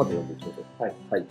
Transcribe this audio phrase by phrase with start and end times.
[0.00, 0.82] また読んでいきましょう。
[0.82, 0.94] はい。
[1.10, 1.26] はい。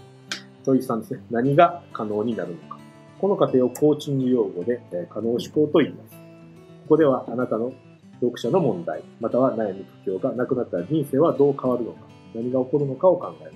[0.64, 1.22] 問い3ですね。
[1.32, 2.78] 何が可能になるのか。
[3.20, 6.12] この過程をコーチング用語で、え可能思考と言います。
[6.12, 7.74] ここではあなたの
[8.22, 12.02] 読者の問題、または悩み苦境がなくなったら人生はどう変わるのか、
[12.36, 13.56] 何が起こるのかを考えます。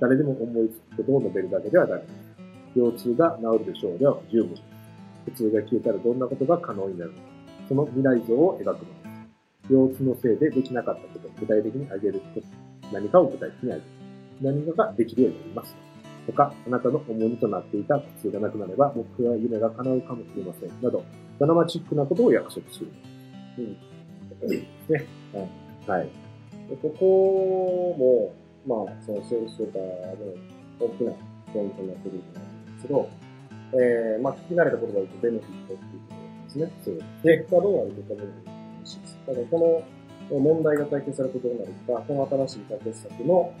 [0.00, 2.14] 誰でも思いつくことを述べるだけではダメです。
[2.74, 4.62] 腰痛が治るでしょうでは十分です。
[5.26, 7.24] 普通が消えたらどんなことが可能になるのか、
[7.68, 8.80] その未来像を描くので
[9.68, 9.72] す。
[9.74, 12.46] 腰痛のせいでできなかったこと、具体的に挙げること、
[12.90, 13.97] 何かを具体的に挙げる。
[14.40, 15.76] 何かができるようになります。
[16.26, 20.68] とか、あなたの重荷となっていた苦痛がなくなれば、僕は夢が叶うかもしれません。
[20.82, 21.04] など、
[21.38, 22.88] ドラマチックなことを約束する。
[23.58, 23.76] うん。
[24.88, 25.06] ね。
[25.86, 26.00] はい。
[26.00, 26.08] はい
[26.76, 27.96] ここ
[28.66, 31.12] も、まあ、そのセールスとかの大きな
[31.52, 33.08] ポイントになってくると思うんですけど、
[33.72, 36.72] えー、まあ、聞き慣れた言葉で言うと、ベネフィットっていうことですね。
[36.84, 36.98] そう。
[37.24, 39.18] 結果どうなるとかもしいです。
[39.26, 39.97] だ、この、
[40.30, 43.52] 問題が解決されることになるか、この新しい解決策の、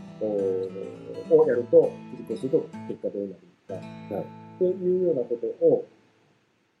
[1.30, 3.74] をやると、実行すると結果どうなるか、
[4.14, 5.86] はい、っていうようなことを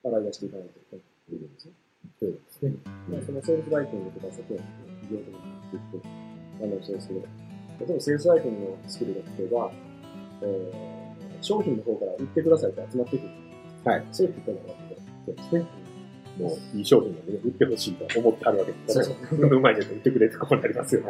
[0.04, 1.72] 洗い出していかないといけないんですね。
[2.20, 2.74] そうですね。
[3.08, 4.62] まあ、そのセールスライティングとか、先ほど
[5.02, 6.08] 企業とかに言って、
[6.64, 7.26] あの、そうですけど、例
[7.90, 9.72] えばセールスライティングのスキルが例えば、
[10.42, 13.28] えー、商品の方から売ってくださいと集まってくる。
[13.84, 14.04] はい。
[14.12, 14.78] そういう結果になる
[15.26, 15.87] そうですね。
[16.38, 21.06] もういい商品を、ね、売ってほしいと思ってあるわけですから、そううまいです売ってくれってここになりますよ、ね。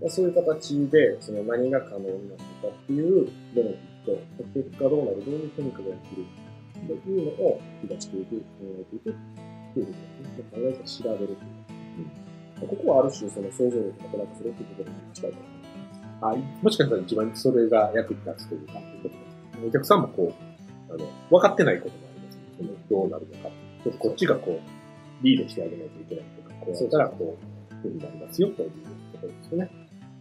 [0.00, 3.70] はい、そういう形で、その何が可能になるかっていうベネ
[4.04, 6.26] フィット、結果どうなる、どういう変化が起きる
[7.02, 9.14] というのを引き出していく、考えていくっ
[9.74, 9.96] ていうふうに、ね、
[10.52, 11.38] 考えて調べるという。
[12.62, 15.66] うん、ここはある種、その想像力を働かせるということに近いと思います。
[16.18, 19.14] あもしかしたら一番それが役に立つというか、ということで
[19.60, 19.66] す。
[19.66, 20.32] お客さんもこ
[20.88, 22.84] う、あの、分かってないこともあります、ね。
[22.88, 23.50] どうなるのか
[23.86, 28.70] ちょっとこっちがこう、リードしてあげないといけないとか、こうやったらこう、になりますよという
[29.12, 29.70] ことですよね。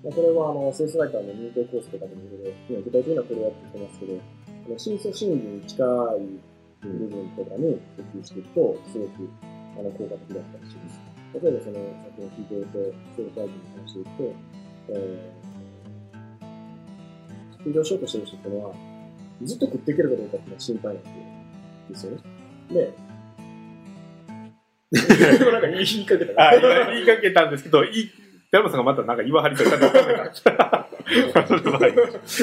[0.03, 11.01] まあ、これはあの、セールスライターの認定コースとかでもいろいろ、具体的なこれはって言ってますけど、あの、真相心理に近い部分とかに研究していくと、すごく、あの、効果的だったりします。
[11.41, 12.78] 例えばその、先ほど聞いてると、
[13.17, 13.51] セールスライターに
[13.81, 14.34] 関していくと、
[14.90, 18.75] えー、副業しようとしてる人っていうのは、
[19.41, 21.03] ずっと食っていけるかどうかっていうのは心配なん
[21.90, 22.17] ですよね。
[22.72, 22.94] で、
[24.95, 26.50] なんか言いかけた。
[26.50, 26.51] あ
[26.91, 28.11] 言いかけたんですけど、い、
[28.51, 30.89] ダルマさんがまたなんか言わはりとかなかそれは、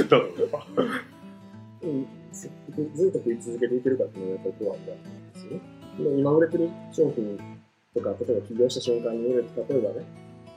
[0.09, 0.63] どうぞ。
[1.83, 2.49] うん、ず
[3.09, 4.97] っと食い続けていけるかっていうのはやっぱり怖いんで
[5.35, 5.61] すよね。
[5.99, 7.39] で今売れてる商品
[7.95, 10.07] とか、例えば起業した瞬間に売れて、例えばね、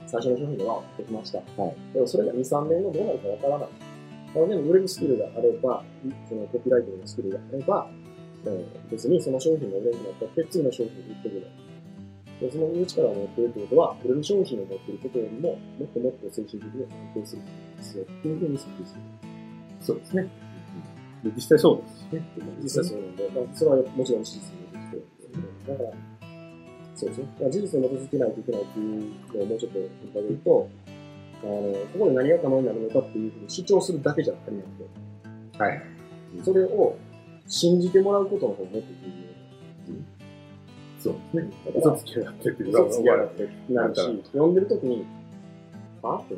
[0.08, 1.40] 最初の商品ができました。
[1.40, 1.94] はい。
[1.94, 3.70] でもそれが2、3年後どうなるかわからない。
[4.48, 5.84] で、売れるスキルがあれば、
[6.28, 7.88] そのコピーライティングのスキルがあれば、
[8.46, 11.42] えー、別にその商品が売れなくなったって次の商品を売ってくれ
[12.40, 17.46] でその力を持っているということは、売れる商品を持っていることよりも、もっともっと精神的に安定するん
[17.78, 18.04] ですよ。
[18.04, 19.02] っていうふうに設定する。
[19.82, 20.30] そうですね。
[21.24, 22.28] で実際そうですね。
[22.62, 25.28] 実際そうなんで、まあ、それはもちろん事実に基づいてるんです
[25.66, 25.98] けど、だから、
[26.96, 27.28] そうですね。
[27.42, 30.70] まあ、事実に基づけないといけないっていうのをもうちょっと言ってあげると、
[31.44, 34.70] あの、ここで何が可能になるのかっていうふうに主張するだけじゃ足りなく
[35.58, 35.82] て、はい。
[36.44, 36.96] それを
[37.48, 39.26] 信じてもらうことの方がもっと重要
[41.06, 41.52] そうですね。
[41.76, 44.02] 嘘つきやがってって嘘つきやがってなるし、
[44.34, 45.06] 読んでるときに、
[46.02, 46.36] はって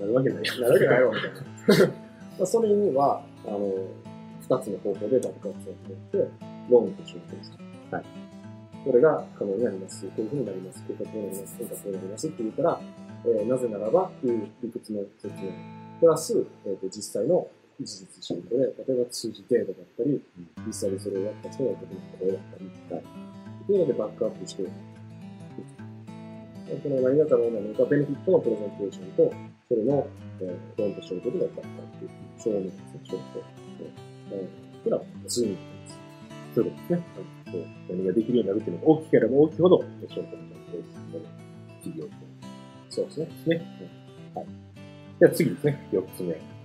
[0.00, 0.42] なるわけない。
[0.60, 1.86] なるわけないわ、みたいな。
[1.86, 3.72] まあそれには、あの、
[4.40, 6.28] 二つの方法で爆発を取って、
[6.68, 7.52] 論と証拠です。
[7.92, 8.04] はい。
[8.84, 10.06] これが可能になります。
[10.06, 10.82] こういうふうになります。
[10.82, 11.56] こういうこうなります。
[11.58, 12.80] こういうこうなりますって言ったら、
[13.26, 15.52] えー、なぜならばいう理屈の説明。
[16.00, 17.46] プラス、えっ、ー、と、実際の
[17.84, 20.22] 事実証拠で、例えば数字データだったり、
[20.66, 23.02] 実際にそれをやった人がこの声だったり、はい。
[23.02, 24.70] っていうのでバックアップして、こ
[26.88, 29.34] の何が可能なのか、ベネフィットのプレゼンテーションと、
[29.68, 30.06] それの、
[30.40, 32.08] えー、ロンと証拠でのバックアップ、
[32.38, 33.20] 証明ですね、証拠。
[34.32, 35.98] えー、これはツールです。
[36.54, 37.02] そうですね。
[37.46, 40.50] はい、何ができるようになるっていうのが大きければ大きいほど、証拠の
[41.82, 42.04] 事業
[42.90, 43.28] そうですね。
[43.46, 43.62] ね。
[44.34, 44.46] はい。
[45.20, 45.88] では次ですね。
[45.92, 46.59] 四つ目。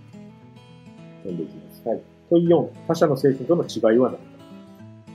[1.29, 1.87] 読んできます。
[1.87, 2.01] はい。
[2.29, 4.35] 問い4、他社の製品との違いは何か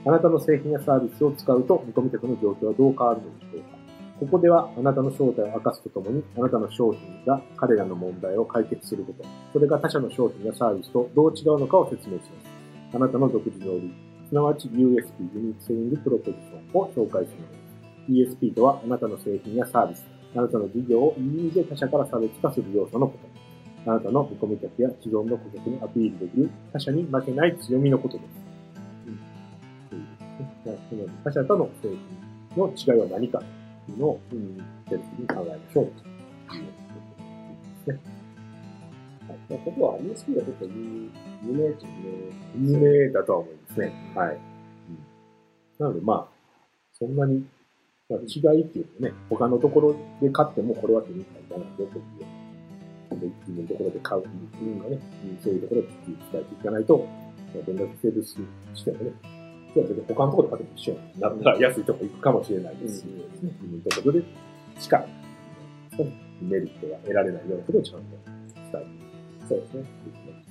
[0.03, 3.81] あなたの製品やサービスを使うと見込み客の状況はどう変わるのでしょうか
[4.19, 5.81] ここではあなたの正体を明かす。
[5.81, 8.95] とともに、あなたの商品が彼らの問題を解決す。
[8.95, 12.95] ること、それが他社の商品やサービスとどう違うのかを説明します。
[12.95, 13.93] あなたの独自の売り、
[14.29, 14.35] す。
[14.35, 17.31] なわち USP、ユニークセリングプロポジションを紹介す。
[17.33, 18.35] るのです。
[18.35, 22.61] ESP とはあなたの製品やサービス、あなたの事業を理由で他社から差別化す。
[22.61, 23.30] る要素のこと。
[23.85, 28.41] あなたの見込み客や既存の顧客にアピールできる他社に負けない強みのことです。
[29.91, 31.89] うん、他社との製
[32.55, 34.57] 品の違いは何かというのを、うん、
[34.87, 35.85] 徹底に考えましょう。
[35.85, 36.71] というこ
[37.87, 37.99] とですね。
[39.49, 41.09] まあ、ここは USP が結構有
[41.43, 44.13] 有名っていう有名だとは思いますね。
[44.15, 44.35] はい。
[44.35, 44.39] うん、
[45.79, 46.27] なので、まあ、
[46.93, 47.15] そん。
[47.15, 47.43] なに、
[48.09, 52.40] まあ、違いっていうのね、他のところで買ってもこれは手に入らないよというような、
[53.15, 54.99] 自分のところで買うっていうのがね、
[55.41, 57.07] そういうところで伝えていかないと、
[57.53, 58.37] 連絡セールス
[58.73, 59.11] してもね、
[59.75, 63.11] いや、他のところで買っても一緒やなったら安いとこ行くかもしれないですし、ね、
[63.41, 64.23] 自分のところで
[64.79, 65.05] しか、
[66.41, 68.05] メリットが得られないようなことをちゃんと
[68.55, 69.01] 伝えて
[69.47, 69.85] そうですね。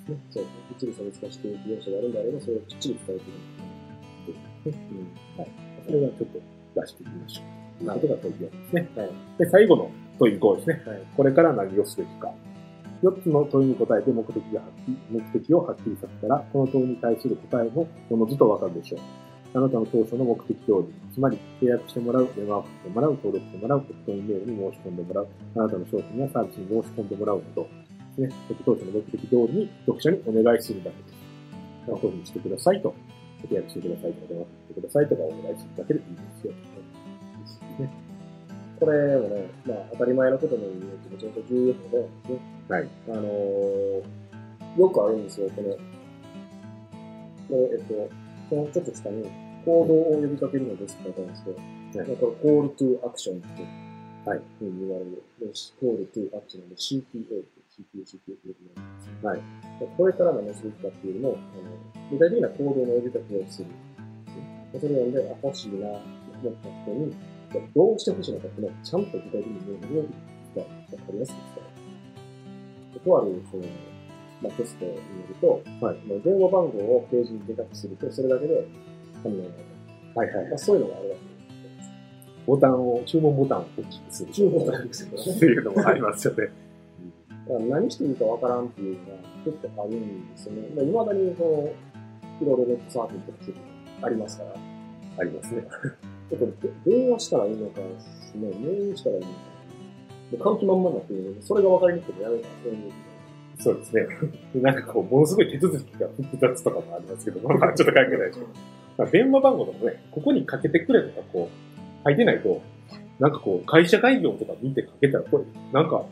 [0.06, 0.44] そうですね。
[0.68, 4.76] きっちり差別化していく要素があるんであれば、それをきっちり伝えていく。
[4.76, 5.08] うん。
[5.38, 5.48] はい。
[5.86, 7.44] それはちょっと出していきましょう。
[7.80, 8.88] ということが問い4ですね。
[8.96, 9.10] はい。
[9.38, 10.82] で、最後の問い5ですね。
[10.86, 11.02] はい。
[11.16, 12.32] これから何をすべきか。
[13.02, 19.00] 4つの問いに答えて目的がはっき目的をはっきりさせたら、この問いに対する答えもおのずとわかるでしょう。
[19.52, 27.66] あなたの当初の目的通り、つまり契約してもらう、電話をかけてもらう、登録してもらう、オプトインメールに申し込んでもらう、あなたの商品やサービスに申し込んでもらうなど、
[28.18, 28.28] ね、
[28.64, 31.14] 当初の目的通りに読者にお願いするだけです。
[31.86, 32.94] こういうふうにしてくださいと、
[33.42, 36.52] 契約してくださいと、電話をかけてくださいとかお願いするだけでいいですよ。
[36.52, 36.58] で
[37.48, 37.90] すね、
[38.80, 42.88] これはね、まあ当たり前のことのようにめちゃめちゃ重要なので、ね、はい。
[43.08, 45.78] あのー、よくあるんですよ、この、こ
[47.50, 47.94] れ、えっと、
[48.48, 49.28] このちょっと下に、
[49.66, 53.62] 行動を呼びかけるのですって書いてあるんですけど、はい、これ、call to action って、
[54.24, 55.22] はい、ふうに言われる。
[55.82, 59.40] call to action で CTA って CTA、CTA って言われるんですはい。
[59.98, 63.68] これから何をするかっていうのも、あの具体的な行動の呼びかけをする。
[64.78, 67.14] それなんで、あ、欲しいな、思った人に、
[67.74, 70.06] どうして欲しいのかっていうのをちゃんと具体的に言うのを
[70.54, 71.64] 伝え、わかりやすく伝
[72.92, 73.00] える。
[73.00, 73.62] とある、その、
[74.42, 74.96] まあ、テストによ
[75.28, 78.66] ると、はい、電話番号をページにでかくすると、それだけで
[79.22, 79.44] 紙を
[80.14, 80.48] はいはい。
[80.48, 81.90] まあ、そういうのがあるわけです。
[82.46, 84.32] ボタンを、注文ボタンを大きくする。
[84.32, 85.36] 注文ボタンを大きくする。
[85.36, 86.48] っていうのもありますよね。
[87.48, 90.68] だから何していいかわからんっていうのが結構あるんですよね。
[90.74, 91.72] まあ、未だにその、
[92.40, 93.38] いろいろネットサーフィンとか
[94.02, 94.54] ありますから。
[95.18, 95.64] ありますね。
[96.36, 97.86] ちょっと電話したらいいのか、ね、
[98.34, 99.32] メールしたらいいのか。
[100.30, 102.44] もう換気まんまになってるので、それが分かりにくくてやめた
[103.58, 104.06] そうですね。
[104.62, 108.46] なんかこう、ものすごい手続きが複雑とかもありますけど、まあちょっと関係ないでしょ。
[108.96, 112.60] まあ、電話番号とかね、ここにかけてくれとかこう、書いてないと、
[113.18, 116.04] なんかこう、会社概要とか見てかけたら、これ、なんか、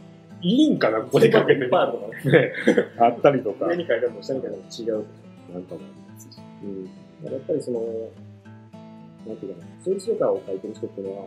[0.43, 1.69] いいんかな、ここにかけて。
[1.69, 2.53] パーとかね。
[3.01, 3.67] あったりとか。
[3.73, 5.05] 上に書いても下に書いても違う
[5.53, 6.39] なんかもありますし。
[6.63, 6.85] うん。
[7.25, 7.81] やっぱりその、
[9.29, 11.27] なんていうかな、セールスレターを書いてる人っていうのは、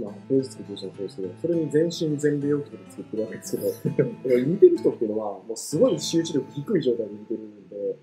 [0.00, 4.08] まあ、ページ作ってる人もそうですけど、それに全身全霊をかけて作ってるわけですけど、
[4.46, 7.96] 見てる人っていうのは、もうすごい集中力低い状態で見てるんで、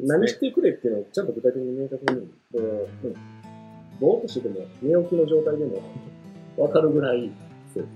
[0.00, 2.58] 何してくれっていうのをちゃんと具体的に明確に、こ
[3.04, 3.14] う、うん、
[4.00, 5.82] ぼーっとしてても、寝起きの状態でも
[6.56, 7.30] わかるぐらい、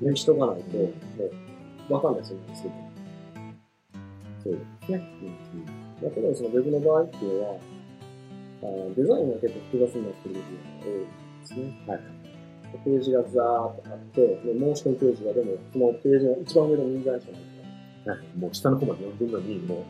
[0.00, 0.92] ね、しとかないと、も
[1.88, 2.44] う、わかんないですよね、
[4.42, 5.02] そうですね。
[6.00, 6.08] うん。
[6.08, 7.56] だけど、そのウェブの場合っていうのは、
[8.62, 10.46] あデザインが結構複雑になってる部分が
[10.84, 10.92] 多い
[11.40, 11.62] ですね。
[11.86, 12.00] はい。
[12.84, 13.42] ページがザーッと
[13.86, 17.48] あって、で申し込みページがでも、そのページの一番上の右側にしかないか
[18.06, 18.16] ら。
[18.38, 19.84] もう下の方まで読んでるのに、も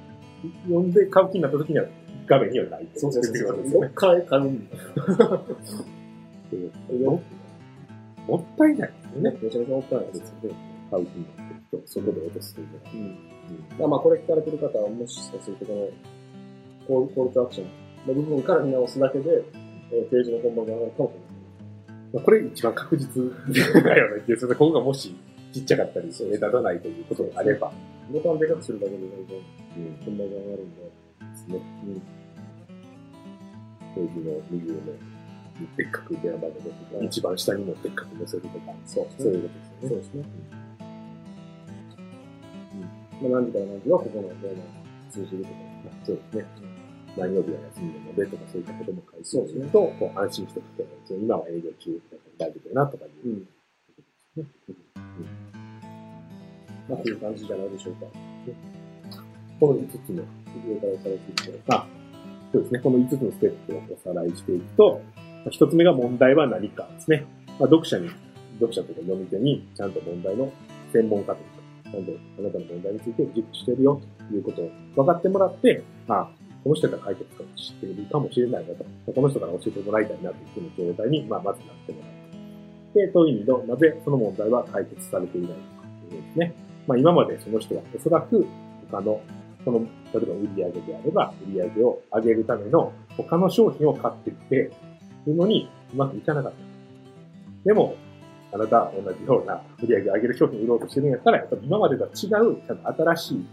[0.44, 1.87] う、読んで買う気になった時には
[2.26, 2.88] 画面にはない。
[2.94, 3.81] そうそうそうそう。
[3.82, 4.76] どっから買うんだ
[8.26, 9.38] もったいないですね。
[9.42, 10.54] めちゃめちゃもったいないですよね。
[10.90, 12.80] 買う気になってると、そこで落とすというのは。
[13.85, 13.90] うん。
[13.90, 15.92] まあ、これ聞かれてる方は、もしかすると、こ
[16.88, 17.73] の、コールトアクションの
[18.07, 19.45] 部分から見直すだけで、
[19.92, 21.30] えー、ページの本番が上がるかもしれない。
[22.12, 23.23] まあ、これ一番確実
[23.85, 24.37] だよね。
[24.37, 25.14] ここがもし
[25.52, 27.73] ちっちゃかったり、目立たないということであれば。
[28.12, 30.83] ボタンでかくするだけで全然、うん、本番が上がるんで。
[30.83, 31.61] ですね。
[31.87, 32.02] うん。
[33.95, 34.80] ページの右上の
[35.76, 39.88] でっかく電話番号とか、一番下にもでっかく載せるとか、そう、そういうことですよね。
[39.88, 40.25] そうですね。
[43.23, 43.30] うん。
[43.30, 44.57] まあ、何時から何時はここの電話
[45.11, 45.54] 通じるとか。
[46.04, 46.70] そうですね。
[47.17, 52.00] 何曜日は休みなのでとかそういったことも書いてすると、こう安心して書けば、今は営業中
[52.38, 53.47] 大丈夫だなとかいう、うん。
[54.37, 54.47] うん。
[56.88, 58.07] まあ、こういう感じじゃないでしょうか。
[59.61, 60.25] この5つの
[60.67, 61.87] 上からされていて、まあ、
[62.52, 65.02] そうですね、この5つのステップをおさらいしていくと、
[65.47, 67.26] 1つ目が問題は何かですね。
[67.47, 68.09] まあ、読者に、
[68.59, 70.50] 読者とか読み手にちゃんと問題の
[70.93, 82.11] 専門家というか、ちゃんとあなたの問題について熟知してるよということを分かってもらって、まあ、この人が解決かも知ってるかもしれないなと、この人から教えてもらいたいなという状態に、まあ、まずなってもらう。
[82.95, 85.61] で、問い2度、なぜその問題は解決されていないのか
[86.09, 86.55] というですね。
[86.87, 88.47] まあ、今までその人はおそらく
[88.90, 89.21] 他の、
[89.64, 94.71] その、例えば売り上げであれば、売り上げを上げるための他の商品を買ってきて
[95.26, 96.59] いるのにうまくいかなかった。
[97.64, 97.95] でも、
[98.52, 103.47] あなたは同じような売り上を上げる商品を売ろうとしてるんやったら、やっぱり今までとは違う、ちゃんと新しい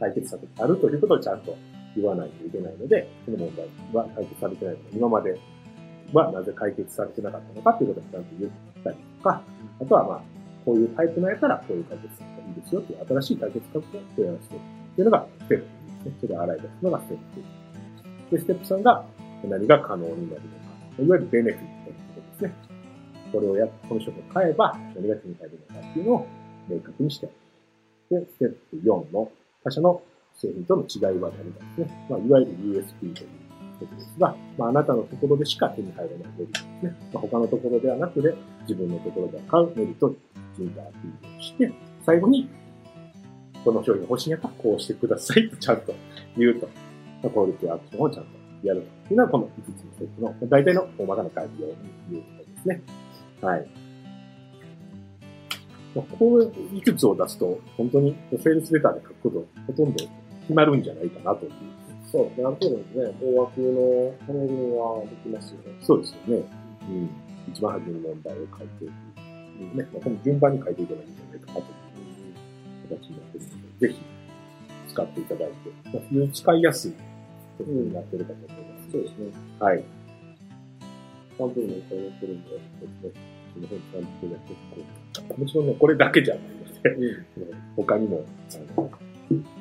[0.00, 1.54] 解決策があるということをちゃんと
[1.96, 5.38] 言わないといけないので、この問題は解決されてないので、今まで
[6.12, 8.52] はなぜ解決されてなかったのかということをちゃんと言っ
[8.84, 9.42] たりとか、
[9.80, 10.22] あとはまあ、
[10.64, 13.82] こういうタイプのやったらこういう解決策がいいですよという新しい解決策を
[14.16, 16.12] 提案しているというのがステップですね。
[16.20, 18.30] それで洗い出すのがステップ2。
[18.30, 19.04] で、ステップ3が
[19.44, 21.02] 何が可能になるのか。
[21.02, 22.54] いわゆるベネフィットということですね。
[23.32, 26.26] これをや、この職を買えば何が手に入るのかっていうのを
[26.68, 27.28] 明確にして
[28.10, 29.30] で、ステップ4の
[29.64, 30.02] 他社の
[30.42, 32.06] 製品との違いは何かですね。
[32.10, 33.28] まあ、いわゆる USP という
[33.78, 37.10] ことですが、まあ、あなたのところでしか手に入らないメリットですね。
[37.12, 41.72] まあ、他のところではなくて、自分のところで買うメリットを自分でアピールして、
[42.04, 42.48] 最後に、
[43.64, 45.94] この商品が欲しいんやったらこうしてくださいとちゃんと
[46.36, 46.68] 言うと。
[47.22, 48.30] クオリティアクションをちゃんと
[48.66, 51.74] やるというのは、この5つのステップの大体の大まかな概要を
[52.10, 52.82] 言うことですね。
[53.40, 53.66] はい。
[56.18, 60.04] こういくつを出すと、本当にセールスレターで書くことほとんど
[60.42, 61.52] 決まるんじゃないかなという。
[62.10, 62.44] そうですね。
[62.44, 65.78] ある程度ですね、大枠の骨組みはできますよね。
[65.80, 66.44] そうですよね。
[66.88, 67.10] うん。
[67.48, 68.92] 一番初めに問題を書いていく。
[69.60, 69.88] うん、ね。
[69.92, 71.66] まあ、この順番に書いていけばいいんじゃないかなという
[72.98, 74.00] 形になっているので、ぜひ
[74.88, 76.92] 使っていただいて、まあ、非常に使いやすい
[77.58, 79.26] ことになっているかと思います、そうですね。
[79.58, 79.84] はい。
[81.38, 83.42] サンプルもいっぱい載ってるんで、ですね。
[83.54, 85.40] その辺ちゃんとやっていこう。
[85.40, 88.24] もちろんね、これだけじゃないので、うん、 他にも、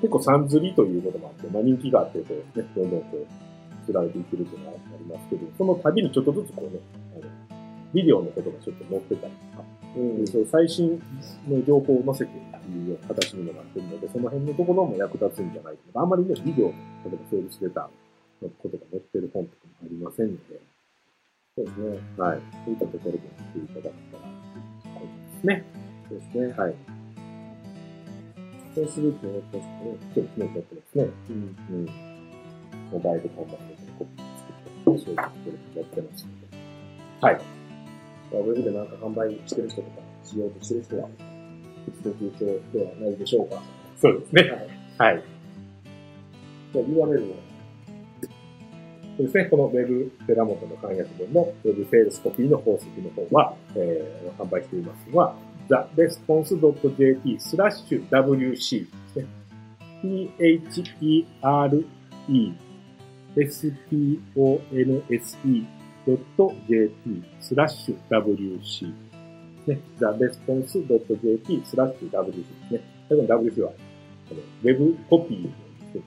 [0.01, 6.80] 結構さんずりということもあって、まあ人気があって、こうね、どんどんこう、釣られていけるというのはありますけど、その度にちょっとずつこうね、
[7.16, 7.58] あの、
[7.94, 9.63] ビデオのことがちょっと載ってたりとか、
[9.98, 11.01] うん、そう最新
[11.48, 16.01] の情報を載せているような形にもなっているので、その辺のところも役立つんじゃないかな。
[16.01, 16.74] あんまりね、ビデオ、例
[17.08, 20.62] えばセールスレターのことが載ってる本とかもありませんので、
[21.56, 22.00] そうですね。
[22.18, 22.40] はい。
[22.66, 23.20] そういったところで
[23.56, 25.66] 見ていただけたらいいですね。
[26.08, 26.54] そうですね。
[26.54, 27.00] はい。
[28.74, 29.98] フェイスブックのやってますね。
[30.13, 31.06] そうですね、やってますね。
[31.30, 31.36] うん。
[31.36, 31.90] うん。
[32.92, 33.48] モバイル端末で
[34.00, 35.30] コピー作って、そういうとこ
[35.75, 36.48] ろやってますので。
[37.22, 37.42] はい。
[38.32, 41.10] ウェブでなんか販売してる人とか、しようとしてる人は、
[41.88, 43.62] 一度空調ではないでしょうか。
[44.00, 44.51] そうですね。
[44.98, 45.13] はい。
[45.13, 45.24] はい。
[46.74, 47.36] じゃあ URL は？
[49.18, 55.36] そうですね、この Web 寺本の簡約本の Web セールスコピーの方式の方は、えー、販売していますが、
[55.70, 59.25] theresponse.jp スラッシュ WC ですね。
[60.01, 60.44] p-h-e-r-e-s-p-o-n-s-e.jp
[67.39, 68.94] スラッシュ WC
[69.68, 69.80] ね。
[70.00, 72.82] theresponse.jp スラッシュ WC ですね。
[73.10, 73.72] 最後の WC は、
[74.63, 75.50] Web コピー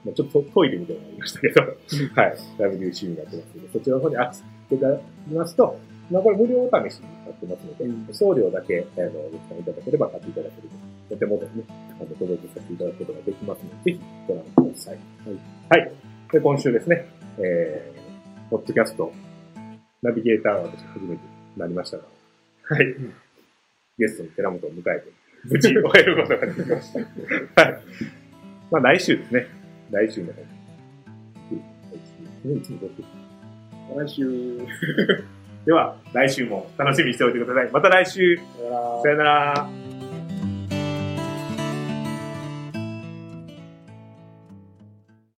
[0.03, 1.75] まあ、ちょっとトイレみたいになりましたけど、はい、
[2.57, 5.79] WC になってますので、そちらの方にアクセスしていただきますと、
[6.11, 7.01] まあ、これ無料お試し
[7.35, 10.69] ってますので、うん、送料だけ、あの、ご負担いただければ買っていただける
[11.09, 11.47] と、とてもね、
[11.99, 14.95] あの、届けさせていただくことができますので、ぜひご覧ください。
[14.95, 15.81] はい。
[15.81, 15.91] はい。
[16.31, 17.05] で、今週ですね、
[17.39, 19.11] えー、ポッドキャスト、
[20.01, 21.21] ナビゲーターは私初めて
[21.57, 22.03] なりましたが、
[22.69, 22.85] はい。
[23.97, 25.11] ゲストに寺本を迎えて、
[25.45, 26.99] 無事終えることができました。
[27.61, 27.81] はい。
[28.71, 29.47] まあ来週ですね。
[29.91, 30.41] 来週の方。
[33.95, 34.67] 来週。
[35.65, 37.71] では、来週も楽しみにしておいてください。
[37.71, 38.39] また来週。
[39.03, 39.94] さよなら。